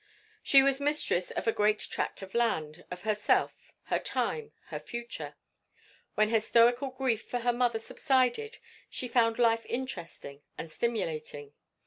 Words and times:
She 0.41 0.63
was 0.63 0.81
mistress 0.81 1.29
of 1.29 1.45
a 1.45 1.51
great 1.51 1.77
tract 1.77 2.23
of 2.23 2.33
land, 2.33 2.85
of 2.89 3.01
herself, 3.01 3.71
her 3.83 3.99
time, 3.99 4.51
her 4.69 4.79
future. 4.79 5.35
When 6.15 6.29
her 6.31 6.39
stoical 6.39 6.89
grief 6.89 7.21
for 7.29 7.41
her 7.41 7.53
mother 7.53 7.77
subsided 7.77 8.57
she 8.89 9.07
found 9.07 9.37
life 9.37 9.63
interesting 9.67 10.41
and 10.57 10.71
stimulating. 10.71 11.53